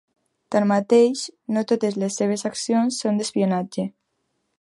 Tanmateix, 0.53 1.19
no 1.57 1.63
totes 1.71 1.99
les 2.05 2.17
seves 2.21 2.45
accions 2.51 2.97
són 3.05 3.21
d'espionatge. 3.21 3.87